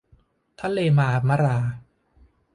[0.61, 1.57] ทะเลมาร์มะรา